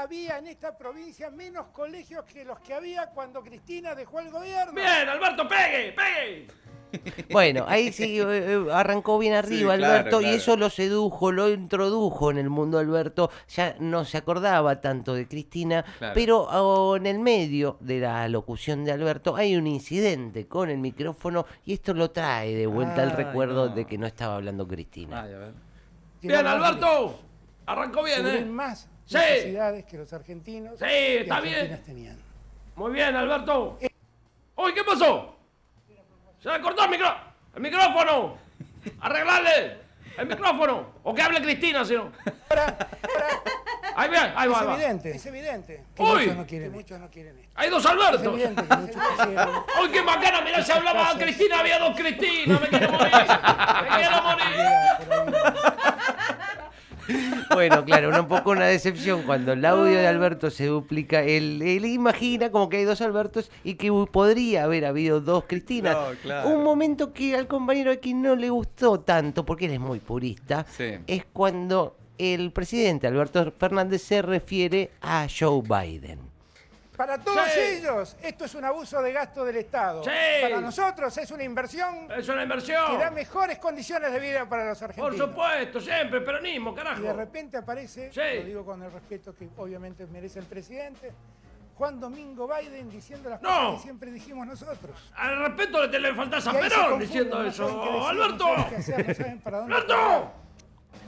había 0.00 0.38
en 0.38 0.46
esta 0.46 0.76
provincia 0.76 1.30
menos 1.30 1.66
colegios 1.68 2.24
que 2.24 2.44
los 2.44 2.58
que 2.60 2.74
había 2.74 3.06
cuando 3.08 3.42
Cristina 3.42 3.94
dejó 3.94 4.20
el 4.20 4.30
gobierno. 4.30 4.72
Bien, 4.72 5.08
Alberto, 5.08 5.48
pegue, 5.48 5.92
pegue. 5.92 6.46
Bueno, 7.30 7.66
ahí 7.68 7.92
sí 7.92 8.18
eh, 8.18 8.24
eh, 8.26 8.66
arrancó 8.72 9.18
bien 9.18 9.34
arriba 9.34 9.74
Sí, 9.74 9.78
claro, 9.78 9.94
Alberto 9.94 10.22
y 10.22 10.28
eso 10.28 10.56
lo 10.56 10.70
sedujo, 10.70 11.32
lo 11.32 11.50
introdujo 11.50 12.30
en 12.30 12.38
el 12.38 12.48
mundo 12.48 12.78
Alberto. 12.78 13.30
Ya 13.48 13.76
no 13.78 14.06
se 14.06 14.16
acordaba 14.16 14.80
tanto 14.80 15.12
de 15.12 15.28
Cristina, 15.28 15.84
Claro. 15.98 16.14
pero 16.14 16.40
oh, 16.44 16.96
en 16.96 17.04
el 17.04 17.18
medio 17.18 17.76
de 17.80 18.00
la 18.00 18.26
locución 18.28 18.86
de 18.86 18.92
Alberto 18.92 19.36
hay 19.36 19.54
un 19.56 19.66
incidente 19.66 20.46
con 20.46 20.70
el 20.70 20.78
micrófono 20.78 21.44
y 21.66 21.74
esto 21.74 21.92
lo 21.92 22.10
trae 22.10 22.54
de 22.54 22.66
vuelta 22.66 23.02
al 23.02 23.10
recuerdo 23.10 23.68
no. 23.68 23.74
de 23.74 23.84
que 23.84 23.98
no 23.98 24.06
estaba 24.06 24.36
hablando 24.36 24.66
Cristina. 24.66 25.24
Ay, 25.24 25.34
a 25.34 25.38
ver. 25.38 25.52
Bien, 26.22 26.46
Alberto. 26.46 27.20
Arrancó 27.66 28.02
bien, 28.02 28.26
¿eh? 28.26 28.46
más 28.46 28.88
Sí. 29.08 29.16
necesidades 29.16 29.84
que 29.86 29.96
los 29.96 30.12
argentinos 30.12 30.78
Sí, 30.78 30.84
y 30.86 31.16
está 31.18 31.40
bien. 31.40 31.82
tenían. 31.84 32.18
Muy 32.76 32.92
bien, 32.92 33.16
Alberto. 33.16 33.78
Uy, 34.56 34.74
¿qué 34.74 34.84
pasó? 34.84 35.34
Se 36.42 36.48
le 36.50 36.60
cortó 36.60 36.84
el, 36.84 36.90
micro... 36.90 37.08
el 37.54 37.60
micrófono. 37.62 38.36
Arreglale 39.00 39.78
el 40.18 40.26
micrófono. 40.26 40.92
O 41.02 41.14
que 41.14 41.22
hable 41.22 41.40
Cristina, 41.40 41.84
si 41.84 41.94
no. 41.94 42.12
Ahí 43.96 44.08
va, 44.10 44.32
ahí 44.36 44.48
va, 44.48 44.54
Es 44.54 44.60
ahí 44.60 44.66
va. 44.66 44.74
evidente, 44.74 45.10
es 45.10 45.26
evidente 45.26 45.84
que 45.96 46.02
Uy. 46.02 46.08
muchos 46.20 46.36
no 46.36 46.46
quieren, 46.46 46.72
muchos 46.72 47.00
no 47.00 47.10
quieren 47.10 47.38
esto. 47.38 47.52
Hay 47.56 47.68
dos 47.70 47.84
Es 47.84 47.90
Albertos. 47.90 48.26
evidente 48.26 48.62
que 48.68 48.76
muchos 48.76 49.02
quisieran. 49.08 49.48
¡Uy, 49.82 49.88
qué 49.90 50.00
bacana! 50.02 50.40
Mirá, 50.42 50.62
se 50.62 50.72
hablaba 50.72 51.14
Cristina, 51.18 51.58
había 51.60 51.78
dos 51.80 51.96
Cristina. 51.96 52.60
Me 52.60 52.68
quiero 52.68 52.92
morir. 52.92 53.12
Me 53.82 53.88
quiero 53.96 54.22
morir. 54.22 55.34
Bueno, 57.54 57.84
claro, 57.84 58.10
un 58.20 58.28
poco 58.28 58.50
una 58.50 58.66
decepción 58.66 59.22
cuando 59.22 59.52
el 59.52 59.64
audio 59.64 59.96
de 59.96 60.06
Alberto 60.06 60.50
se 60.50 60.66
duplica. 60.66 61.22
Él, 61.22 61.60
él 61.62 61.84
imagina 61.86 62.50
como 62.50 62.68
que 62.68 62.78
hay 62.78 62.84
dos 62.84 63.00
Albertos 63.00 63.50
y 63.64 63.74
que 63.74 63.90
podría 64.12 64.64
haber 64.64 64.84
habido 64.84 65.20
dos 65.20 65.44
Cristinas. 65.46 65.94
No, 65.96 66.16
claro. 66.22 66.48
Un 66.50 66.62
momento 66.62 67.12
que 67.12 67.34
al 67.34 67.46
compañero 67.46 67.90
aquí 67.90 68.14
no 68.14 68.36
le 68.36 68.50
gustó 68.50 69.00
tanto, 69.00 69.44
porque 69.44 69.66
él 69.66 69.72
es 69.72 69.80
muy 69.80 70.00
purista, 70.00 70.66
Sí. 70.76 70.94
es 71.06 71.24
cuando 71.32 71.96
el 72.18 72.52
presidente 72.52 73.06
Alberto 73.06 73.52
Fernández 73.56 74.02
se 74.02 74.22
refiere 74.22 74.90
a 75.00 75.26
Joe 75.28 75.62
Biden. 75.62 76.18
Para 76.98 77.16
todos 77.16 77.46
Sí. 77.54 77.60
ellos, 77.60 78.16
esto 78.20 78.44
es 78.44 78.54
un 78.56 78.64
abuso 78.64 79.00
de 79.00 79.12
gasto 79.12 79.44
del 79.44 79.54
Estado. 79.58 80.02
Sí. 80.02 80.10
Para 80.42 80.60
nosotros 80.60 81.16
es 81.16 81.30
una 81.30 81.44
inversión 81.44 82.10
Es 82.10 82.28
una 82.28 82.34
que 82.34 82.38
da 82.38 82.42
inversión. 82.42 83.14
mejores 83.14 83.58
condiciones 83.58 84.10
de 84.12 84.18
vida 84.18 84.48
para 84.48 84.64
los 84.68 84.78
Por 84.80 84.88
argentinos. 84.90 85.16
supuesto, 85.30 85.80
siempre, 85.80 86.20
peronismo, 86.22 86.70
Y 86.72 86.74
de 86.74 86.82
carajo. 86.82 87.12
repente 87.12 87.56
aparece, 87.56 88.10
Sí. 88.12 88.20
lo 88.40 88.44
digo 88.44 88.64
con 88.64 88.82
el 88.82 88.90
respeto 88.90 89.32
que 89.32 89.48
obviamente 89.58 90.06
merece 90.06 90.40
el 90.40 90.46
presidente, 90.46 91.12
Juan 91.76 92.00
Domingo 92.00 92.48
Biden 92.52 92.90
diciendo 92.90 93.30
las 93.30 93.40
No. 93.42 93.48
cosas 93.48 93.74
que 93.76 93.82
siempre 93.84 94.10
dijimos 94.10 94.44
nosotros. 94.48 95.12
Al 95.14 95.38
respeto 95.38 95.86
le, 95.86 96.14
faltás 96.16 96.48
a 96.48 96.52
Perón 96.52 96.98
diciendo 96.98 97.44
eso. 97.44 98.08
¡Alberto! 98.08 98.44
No 98.48 98.56
saben 98.56 98.68
qué 98.70 98.76
hacer, 98.76 99.08
no 99.08 99.14
saben 99.14 99.38
para 99.40 99.58
dónde 99.58 99.74
¡Alberto! 99.76 100.32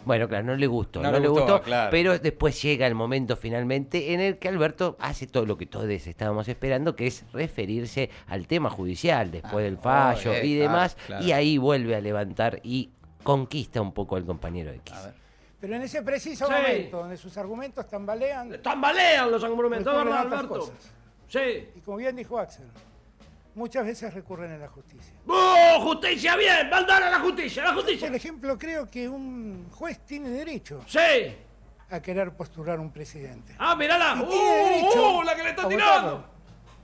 Bueno, 0.04 0.28
claro, 0.28 0.44
no 0.46 0.56
le 0.56 0.66
gustó, 0.66 1.02
no, 1.02 1.10
No 1.12 1.18
le 1.18 1.28
gustó, 1.28 1.44
gustó, 1.44 1.62
claro. 1.62 1.90
pero 1.90 2.18
después 2.18 2.60
llega 2.62 2.86
el 2.86 2.94
momento 2.94 3.36
finalmente 3.36 4.12
en 4.14 4.20
el 4.20 4.38
que 4.38 4.48
Alberto 4.48 4.96
hace 4.98 5.26
todo 5.26 5.44
lo 5.46 5.56
que 5.58 5.66
todos 5.66 5.88
estábamos 5.88 6.48
esperando, 6.48 6.96
que 6.96 7.06
es 7.06 7.24
referirse 7.32 8.10
al 8.28 8.46
tema 8.46 8.70
judicial 8.70 9.30
después 9.30 9.56
Ah, 9.56 9.62
del 9.62 9.76
fallo 9.78 10.42
y 10.42 10.54
demás, 10.54 10.96
claro. 11.06 11.24
y 11.24 11.32
ahí 11.32 11.58
vuelve 11.58 11.94
a 11.96 12.00
levantar 12.00 12.60
y 12.62 12.90
conquista 13.22 13.80
un 13.82 13.92
poco 13.92 14.16
al 14.16 14.24
compañero 14.24 14.70
X. 14.72 14.94
A 14.94 15.06
ver. 15.06 15.14
Pero 15.60 15.74
en 15.76 15.82
ese 15.82 16.00
preciso 16.02 16.46
Sí. 16.46 16.52
momento, 16.52 16.96
donde 16.98 17.16
sus 17.18 17.36
argumentos 17.36 17.86
tambalean, 17.86 18.62
Tambalean 18.62 19.30
los 19.30 19.44
argumentos, 19.44 19.94
¿verdad, 19.94 20.16
a 20.18 20.22
otras 20.22 20.40
Alberto? 20.40 20.58
cosas. 20.60 20.92
Sí. 21.28 21.68
y 21.76 21.80
como 21.80 21.98
bien 21.98 22.16
dijo 22.16 22.38
Axel, 22.38 22.64
muchas 23.54 23.84
veces 23.84 24.12
recurren 24.14 24.52
a 24.52 24.58
la 24.58 24.68
justicia. 24.68 25.14
¡Oh, 25.26 25.80
justicia! 25.82 26.36
¡Bien! 26.36 26.68
¡Mandar 26.70 27.02
a 27.02 27.10
la 27.10 27.20
justicia! 27.20 27.62
¡La 27.64 27.68
Por 27.74 27.82
justicia! 27.82 28.08
ejemplo, 28.08 28.58
creo 28.58 28.88
que 28.90 29.08
un 29.08 29.68
juez 29.70 29.98
tiene 30.06 30.28
derecho 30.30 30.82
Sí. 30.86 31.34
a 31.90 32.00
querer 32.00 32.32
postular 32.32 32.78
un 32.80 32.90
presidente. 32.92 33.54
Ah, 33.58 33.74
mirala. 33.76 34.22
¡Uh, 34.22 35.18
uh, 35.18 35.22
la 35.22 35.34
que 35.34 35.42
le 35.42 35.50
está 35.50 35.68
tirando! 35.68 36.10
votarlo. 36.16 36.24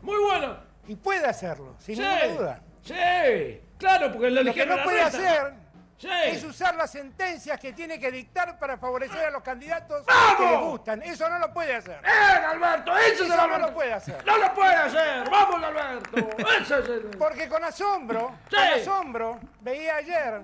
Muy 0.02 0.16
buena. 0.24 0.60
Y 0.88 0.94
puede 0.96 1.26
hacerlo, 1.26 1.74
sin 1.78 1.96
Sí. 1.96 2.02
ninguna 2.02 2.26
duda. 2.38 2.62
Sí. 2.82 3.60
Claro, 3.78 4.12
porque 4.12 4.30
lo 4.30 4.42
Lo 4.42 4.54
que 4.54 4.66
no 4.66 4.76
puede 4.84 5.02
hacer 5.02 5.52
Sí. 5.98 6.08
es 6.24 6.44
usar 6.44 6.74
las 6.76 6.90
sentencias 6.90 7.58
que 7.58 7.72
tiene 7.72 7.98
que 7.98 8.10
dictar 8.10 8.58
para 8.58 8.76
favorecer 8.76 9.24
a 9.26 9.30
los 9.30 9.42
candidatos 9.42 10.04
¡Vamos! 10.04 10.36
que 10.36 10.44
le 10.50 10.56
gustan. 10.58 11.02
Eso 11.02 11.28
no 11.30 11.38
lo 11.38 11.52
puede 11.54 11.74
hacer. 11.74 12.00
¡Bien, 12.02 12.44
Alberto! 12.44 12.96
¡Ese 12.98 13.12
es 13.14 13.20
el 13.20 13.26
Eso 13.32 13.46
no 13.46 13.58
lo 13.58 13.72
puede 13.74 13.92
hacer. 13.94 14.26
¡No 14.26 14.36
lo 14.36 14.54
puede 14.54 14.74
hacer! 14.74 15.30
¡Vamos, 15.30 15.62
Alberto! 15.64 16.28
¡Ese 16.60 16.78
es 16.80 16.88
el... 16.88 17.02
Porque 17.18 17.48
con 17.48 17.64
asombro, 17.64 18.34
Sí. 18.50 18.56
con 18.56 18.80
asombro, 18.80 19.40
veía 19.60 19.96
ayer 19.96 20.42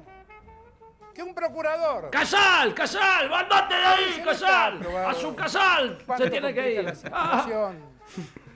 que 1.14 1.22
un 1.22 1.34
procurador... 1.34 2.08
¡Casal! 2.08 2.72
¡Casal! 2.74 3.32
¡Andate 3.32 3.74
de 3.74 3.84
ahí, 3.84 4.12
se 4.14 4.22
Casal! 4.22 4.80
¡A 5.06 5.12
su 5.12 5.34
Casal! 5.36 5.98
¿Cuánto 6.06 6.24
Se 6.24 6.30
tiene 6.30 6.54
que 6.54 6.72
ir. 6.72 6.94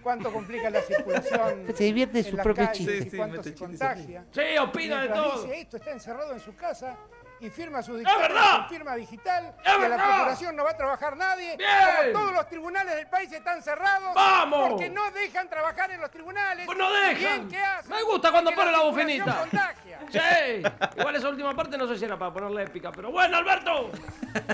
¿Cuánto 0.06 0.32
complica 0.32 0.70
la 0.70 0.82
circulación? 0.82 1.64
Se 1.74 1.82
divierte 1.82 2.18
en 2.20 2.24
sus 2.24 2.38
propios 2.38 2.70
chistes. 2.70 3.06
y 3.06 3.10
Sí, 3.10 3.16
cuánto 3.16 3.42
se 3.42 3.54
contagia. 3.56 4.24
sí, 4.30 4.40
opina 4.62 5.02
de 5.02 5.08
todo. 5.08 5.42
dice 5.42 5.60
esto, 5.62 5.76
está 5.78 5.90
encerrado 5.90 6.32
en 6.32 6.38
su 6.38 6.54
casa 6.54 6.96
y 7.40 7.50
firma 7.50 7.82
su 7.82 7.96
dictamen 7.96 8.30
con 8.32 8.68
firma 8.68 8.96
digital. 8.96 9.54
¡Es 9.64 9.72
a 9.72 9.88
la 9.88 9.96
procuración 9.96 10.56
no 10.56 10.64
va 10.64 10.70
a 10.70 10.76
trabajar 10.76 11.16
nadie. 11.16 11.56
¡Bien! 11.56 11.68
Como 12.12 12.18
todos 12.20 12.32
los 12.34 12.48
tribunales 12.48 12.94
del 12.96 13.06
país 13.08 13.30
están 13.32 13.62
cerrados. 13.62 14.14
¡Vamos! 14.14 14.70
Porque 14.70 14.88
no 14.90 15.10
dejan 15.10 15.48
trabajar 15.48 15.90
en 15.90 16.00
los 16.00 16.10
tribunales. 16.10 16.66
Pues 16.66 16.78
no 16.78 16.90
dejan. 16.92 17.16
Bien, 17.16 17.48
¿qué 17.48 17.58
hacen? 17.58 17.90
Me 17.90 18.02
gusta 18.02 18.30
cuando 18.30 18.50
pone 18.52 18.70
la 18.72 18.78
circulación 18.78 18.94
bufinita. 18.94 19.40
contagia. 19.40 19.96
Sí. 20.08 20.62
Igual 20.98 21.16
esa 21.16 21.28
última 21.28 21.54
parte 21.54 21.76
no 21.76 21.86
sé 21.88 21.98
si 21.98 22.04
era 22.04 22.18
para 22.18 22.32
ponerle 22.32 22.62
épica, 22.64 22.92
pero 22.92 23.10
bueno, 23.10 23.36
Alberto. 23.38 23.90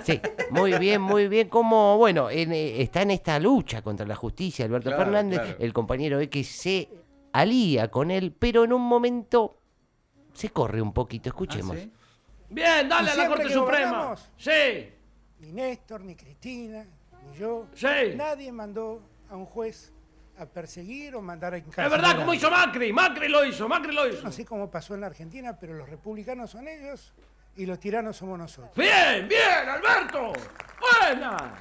Sí, 0.03 0.21
muy 0.51 0.73
bien, 0.79 1.01
muy 1.03 1.29
bien. 1.29 1.49
Como, 1.49 1.99
bueno, 1.99 2.31
en, 2.31 2.53
eh, 2.53 2.81
está 2.81 3.03
en 3.03 3.11
esta 3.11 3.39
lucha 3.39 3.83
contra 3.83 4.07
la 4.07 4.15
justicia, 4.17 4.65
Alberto 4.65 4.89
Claro, 4.91 5.05
Fernández, 5.05 5.41
claro. 5.41 5.57
el 5.59 5.73
compañero 5.73 6.21
X 6.21 6.49
se 6.61 6.89
alía 7.33 7.91
con 7.91 8.11
él, 8.11 8.35
pero 8.39 8.65
en 8.65 8.73
un 8.73 8.83
momento 8.83 9.59
se 10.33 10.49
corre 10.51 10.81
un 10.81 10.93
poquito. 10.93 11.29
Escuchemos. 11.29 11.77
¿Ah, 11.77 11.81
sí? 11.81 11.93
Bien, 12.53 12.89
dale 12.89 13.09
¿Y 13.09 13.13
a 13.13 13.17
la 13.17 13.29
Corte 13.29 13.45
que 13.45 13.53
Suprema. 13.53 14.15
Sí. 14.37 14.93
Ni 15.41 15.53
Néstor, 15.53 16.03
ni 16.03 16.15
Cristina, 16.15 16.85
ni 17.25 17.39
yo. 17.39 17.67
Sí. 17.75 18.15
Nadie 18.15 18.53
mandó 18.53 19.03
a 19.31 19.37
un 19.37 19.47
juez 19.47 19.93
a 20.39 20.47
perseguir 20.47 21.15
o 21.17 21.23
mandar 21.23 21.55
a 21.55 21.57
Es 21.57 21.65
encarcelar. 21.65 21.91
verdad, 21.91 22.11
a 22.13 22.17
como 22.17 22.35
hizo 22.35 22.51
Macri. 22.51 22.93
Macri 22.93 23.29
lo 23.29 23.45
hizo, 23.45 23.69
Macri 23.69 23.95
lo 23.95 24.07
hizo. 24.09 24.23
No 24.23 24.33
sé 24.33 24.45
cómo 24.45 24.71
pasó 24.71 24.95
en 24.95 25.01
la 25.01 25.07
Argentina, 25.09 25.57
pero 25.59 25.75
los 25.75 25.89
republicanos 25.89 26.51
son 26.51 26.69
ellos 26.69 27.13
y 27.57 27.67
los 27.67 27.79
tiranos 27.79 28.17
somos 28.17 28.39
nosotros. 28.39 28.75
Bien, 28.77 29.27
bien, 29.29 29.69
Alberto. 29.69 30.33
Buena. 30.81 31.55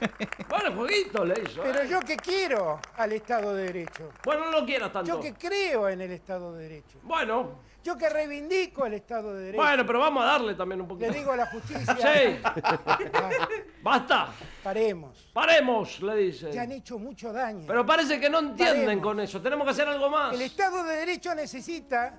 Buen 0.50 0.75
jueguito 0.75 1.25
le 1.25 1.36
hizo. 1.41 1.62
Pero 1.63 1.81
¿eh? 1.81 1.88
yo 1.89 2.00
que 2.00 2.17
quiero 2.17 2.79
al 2.98 3.12
Estado 3.13 3.53
de 3.53 3.63
Derecho. 3.65 4.10
Bueno, 4.24 4.45
no 4.45 4.60
lo 4.60 4.65
quieras 4.65 4.91
tanto. 4.91 5.07
Yo 5.07 5.19
que 5.19 5.33
creo 5.33 5.89
en 5.89 6.01
el 6.01 6.12
Estado 6.12 6.53
de 6.53 6.63
Derecho. 6.63 7.00
Bueno, 7.03 7.60
Yo 7.83 7.97
que 7.97 8.09
reivindico 8.09 8.85
el 8.85 8.93
Estado 8.93 9.33
de 9.33 9.45
Derecho. 9.45 9.63
bueno, 9.63 9.85
pero 9.88 10.00
vamos 10.00 10.23
a 10.23 10.27
darle 10.27 10.53
también 10.53 10.81
un 10.81 10.88
Le 10.88 10.93
poquito. 10.93 11.11
digo 11.13 11.31
a 11.31 11.35
la 11.38 11.45
justicia. 11.47 11.95
Sí. 12.00 12.39
"Ah, 12.43 13.00
Basta. 13.81 14.27
paremos. 14.63 15.29
Paremos, 15.33 16.00
le 16.01 16.15
dice. 16.15 16.51
Ya 16.51 16.61
han 16.61 16.71
hecho 16.71 17.00
mucho 17.00 17.33
daño. 17.33 17.63
Pero 17.67 17.83
parece 17.85 18.19
que 18.19 18.29
no 18.29 18.39
entienden 18.39 18.85
Paremos. 18.85 19.03
con 19.03 19.19
eso. 19.19 19.41
Tenemos 19.41 19.65
que 19.65 19.71
hacer 19.71 19.88
algo 19.88 20.09
más. 20.09 20.33
El 20.33 20.41
Estado 20.43 20.83
de 20.83 20.95
Derecho 20.97 21.33
necesita. 21.33 22.13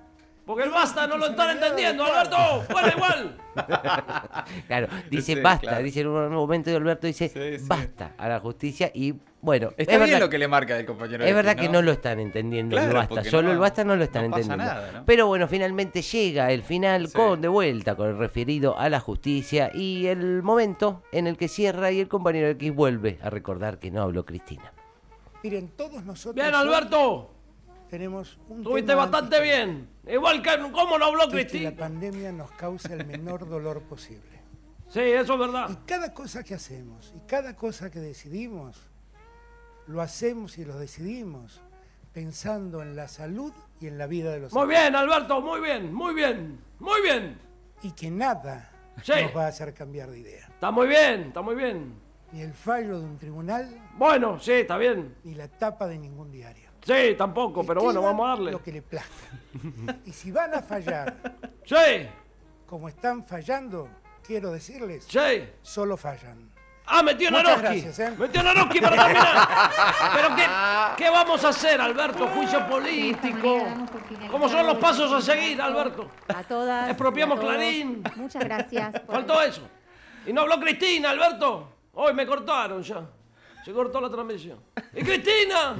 Porque 0.45 0.63
el 0.63 0.71
basta 0.71 1.07
no 1.07 1.17
lo 1.17 1.27
están 1.27 1.51
entendiendo, 1.51 2.03
Alberto. 2.03 2.37
Bueno, 2.71 2.87
igual. 2.95 3.37
Claro, 4.67 4.87
dice 5.09 5.35
Sí, 5.35 5.41
basta, 5.41 5.67
claro. 5.69 5.83
dice 5.83 6.01
en 6.01 6.07
un 6.07 6.33
momento 6.33 6.69
de 6.69 6.75
Alberto, 6.77 7.07
dice 7.07 7.29
Sí, 7.29 7.59
sí. 7.59 7.65
basta 7.67 8.13
a 8.17 8.27
la 8.27 8.39
justicia 8.39 8.91
y 8.93 9.13
bueno, 9.41 9.69
Está 9.77 9.81
es 9.83 9.87
bien 9.87 9.99
verdad, 10.01 10.19
lo 10.21 10.29
que 10.29 10.37
le 10.37 10.47
marca 10.47 10.77
el 10.79 10.85
compañero. 10.85 11.23
es 11.23 11.35
verdad 11.35 11.55
que 11.55 11.69
no 11.69 11.81
lo 11.81 11.91
están 11.91 12.19
entendiendo 12.19 12.77
el 12.77 12.91
basta, 12.91 13.23
solo 13.25 13.49
no- 13.49 13.53
el 13.53 13.59
basta 13.59 13.83
no 13.83 13.95
lo 13.95 14.03
están 14.05 14.25
no 14.25 14.31
pasa 14.31 14.41
entendiendo. 14.53 14.73
nada, 14.73 14.91
¿no? 14.99 15.05
Pero 15.05 15.27
bueno, 15.27 15.47
finalmente 15.47 16.01
llega 16.01 16.51
el 16.51 16.63
final 16.63 17.07
Sí. 17.07 17.13
con 17.13 17.41
de 17.41 17.47
vuelta 17.47 17.95
con 17.95 18.09
el 18.09 18.17
referido 18.17 18.77
a 18.79 18.89
la 18.89 18.99
justicia 18.99 19.69
y 19.73 20.07
el 20.07 20.41
momento 20.43 21.03
en 21.11 21.27
el 21.27 21.37
que 21.37 21.47
cierra 21.47 21.91
y 21.91 21.99
el 21.99 22.07
compañero 22.07 22.47
X 22.49 22.73
vuelve 22.73 23.19
a 23.21 23.29
recordar 23.29 23.79
que 23.79 23.91
no 23.91 24.01
habló 24.01 24.25
Cristina. 24.25 24.73
Miren, 25.43 25.69
todos 25.69 26.03
nosotros. 26.03 26.35
Bien, 26.35 26.55
Alberto. 26.55 27.29
Tenemos 27.93 28.39
un. 28.49 28.57
Estuviste 28.61 28.87
tema 28.93 29.05
bastante 29.05 29.35
antes 29.35 29.41
bien. 29.43 29.87
Igual 30.07 30.41
que 30.41 30.49
cómo 30.71 30.97
no 30.97 31.05
habló 31.05 31.25
es 31.25 31.27
que 31.29 31.35
la 31.35 31.41
Cristina. 31.43 31.75
pandemia 31.75 32.31
nos 32.31 32.51
causa 32.53 32.91
el 32.95 33.05
menor 33.05 33.47
dolor 33.47 33.83
posible. 33.83 34.41
Sí, 34.87 34.99
eso 35.01 35.33
es 35.35 35.37
Y 35.37 35.39
verdad. 35.39 35.79
cada 35.85 36.11
cosa 36.11 36.43
que 36.43 36.55
hacemos 36.55 37.13
y 37.15 37.19
cada 37.27 37.55
cosa 37.55 37.91
que 37.91 37.99
decidimos, 37.99 38.89
lo 39.85 40.01
hacemos 40.01 40.57
y 40.57 40.65
lo 40.65 40.75
decidimos 40.79 41.61
pensando 42.13 42.81
en 42.81 42.95
la 42.95 43.07
salud 43.07 43.53
y 43.79 43.85
en 43.85 43.99
la 43.99 44.07
vida 44.07 44.31
de 44.31 44.39
los 44.39 44.53
Muy 44.53 44.69
bien, 44.69 44.95
Alberto, 44.95 45.39
muy 45.41 45.61
bien, 45.61 45.93
muy 45.93 46.15
bien, 46.15 46.59
muy 46.79 46.99
bien. 47.03 47.37
Y 47.83 47.91
que 47.91 48.09
nada 48.09 48.71
Sí. 49.03 49.11
nos 49.21 49.37
va 49.37 49.45
a 49.45 49.49
hacer 49.49 49.71
cambiar 49.75 50.09
de 50.09 50.17
idea. 50.19 50.47
Está 50.47 50.71
muy 50.71 50.87
bien, 50.87 51.25
está 51.27 51.43
muy 51.43 51.53
bien. 51.53 51.93
Ni 52.31 52.41
el 52.41 52.53
fallo 52.53 52.97
de 52.99 53.05
un 53.05 53.19
tribunal, 53.19 53.69
Bueno, 53.99 54.39
sí, 54.39 54.53
está 54.53 54.79
bien. 54.79 55.13
ni 55.23 55.35
la 55.35 55.47
tapa 55.47 55.85
de 55.87 55.99
ningún 55.99 56.31
diario. 56.31 56.62
Sí, 56.85 57.15
tampoco, 57.17 57.65
pero 57.65 57.81
bueno, 57.81 58.01
vamos 58.01 58.25
a 58.25 58.29
darle. 58.29 58.51
Lo 58.51 58.61
que 58.61 58.71
le 58.71 58.81
plazca. 58.81 59.27
y 60.05 60.11
si 60.11 60.31
van 60.31 60.53
a 60.53 60.61
fallar 60.61 61.15
Sí, 61.65 62.07
como 62.65 62.89
están 62.89 63.25
fallando, 63.25 63.87
quiero 64.25 64.51
decirles, 64.51 65.05
sí. 65.07 65.47
solo 65.61 65.95
fallan. 65.95 66.51
Ah, 66.85 67.01
metió 67.01 67.31
Muchas 67.31 67.45
Naroski. 67.61 67.79
gracias, 67.81 67.99
¿eh? 67.99 68.13
Metió 68.19 68.43
Naroski 68.43 68.81
para 68.81 68.95
terminar. 69.05 69.47
Pero 70.15 70.35
¿qué, 70.35 70.43
¿qué 71.05 71.09
vamos 71.09 71.41
a 71.45 71.47
hacer, 71.49 71.79
Alberto? 71.79 72.27
Juicio 72.27 72.67
político. 72.67 73.59
¿Cómo 74.29 74.49
son 74.49 74.67
los 74.67 74.77
pasos 74.79 75.09
a 75.13 75.21
seguir, 75.21 75.61
Alberto? 75.61 76.09
A 76.27 76.43
todas. 76.43 76.89
Expropiamos 76.89 77.39
a 77.39 77.41
Clarín. 77.41 78.03
Muchas 78.17 78.43
gracias. 78.43 78.99
por- 79.05 79.15
Faltó 79.15 79.41
eso. 79.41 79.61
Y 80.25 80.33
no 80.33 80.41
habló 80.41 80.59
Cristina, 80.59 81.11
Alberto. 81.11 81.69
Hoy 81.93 82.13
me 82.13 82.25
cortaron 82.27 82.83
ya. 82.83 83.01
Se 83.63 83.71
cortó 83.71 84.01
la 84.01 84.09
transmisión. 84.09 84.59
¡Y 84.93 85.03
Cristina! 85.03 85.75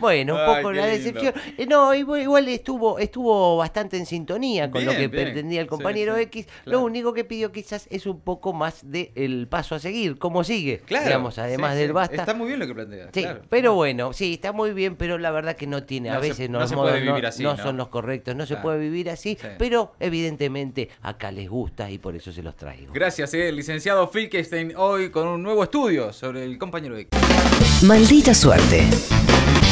Bueno, 0.00 0.34
un 0.34 0.40
Ay, 0.40 0.56
poco 0.56 0.72
la 0.72 0.86
decepción. 0.86 1.34
Eh, 1.58 1.66
No, 1.66 1.94
igual, 1.94 2.22
igual 2.22 2.48
estuvo, 2.48 2.98
estuvo 2.98 3.56
bastante 3.58 3.96
en 3.96 4.06
sintonía 4.06 4.70
con 4.70 4.84
lo 4.84 4.92
que 4.92 5.08
bien. 5.08 5.10
pretendía 5.10 5.60
el 5.60 5.66
Sí, 5.66 5.70
compañero 5.70 6.16
sí, 6.16 6.22
X. 6.22 6.46
Lo 6.64 6.80
único 6.80 7.12
que 7.12 7.24
pidió 7.24 7.52
quizás 7.52 7.86
es 7.90 8.06
un 8.06 8.20
poco 8.20 8.52
más 8.52 8.80
del 8.90 9.46
paso 9.48 9.74
a 9.74 9.78
seguir, 9.78 10.18
cómo 10.18 10.42
sigue, 10.44 10.78
Claro. 10.80 11.04
digamos, 11.06 11.38
además 11.38 11.72
sí, 11.74 11.78
del 11.80 11.88
sí. 11.88 11.92
basta. 11.92 12.16
Está 12.16 12.34
muy 12.34 12.48
bien 12.48 12.58
lo 12.58 12.66
que 12.66 12.74
plantea. 12.74 13.08
Sí, 13.12 13.22
claro. 13.22 13.42
pero 13.48 13.74
bueno, 13.74 14.12
sí, 14.12 14.34
está 14.34 14.52
muy 14.52 14.72
bien, 14.72 14.96
pero 14.96 15.18
la 15.18 15.30
verdad 15.30 15.54
que 15.56 15.66
no 15.66 15.82
tiene, 15.84 16.10
a 16.10 16.14
No 16.14 16.22
se- 16.22 16.28
veces 16.28 16.50
no 16.50 16.60
los 16.60 16.68
se 16.70 16.76
modos 16.76 16.90
puede 16.92 17.04
no, 17.04 17.12
vivir 17.12 17.26
así, 17.26 17.42
no 17.42 17.56
¿no? 17.56 17.62
son 17.62 17.76
los 17.76 17.88
correctos, 17.88 18.34
no 18.34 18.46
se 18.46 18.56
puede 18.56 18.78
vivir 18.78 19.10
así, 19.10 19.36
Sí. 19.40 19.46
pero 19.58 19.92
evidentemente 20.00 20.88
acá 21.02 21.30
les 21.30 21.48
gusta 21.48 21.90
y 21.90 21.98
por 21.98 22.16
eso 22.16 22.32
se 22.32 22.42
los 22.42 22.56
traigo. 22.56 22.92
Gracias, 22.92 23.32
eh, 23.34 23.52
licenciado 23.52 24.08
Filkestein, 24.08 24.74
hoy 24.76 25.10
con 25.10 25.28
un 25.28 25.42
nuevo 25.42 25.62
estudio 25.62 26.12
sobre 26.12 26.44
el 26.44 26.58
compañero 26.58 26.96
X. 26.96 27.10
Maldita 27.82 28.34
suerte. 28.34 28.86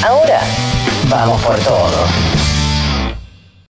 Ahora 0.04 0.40
vamos 1.08 1.42
por 1.42 1.58
todo. 1.58 2.57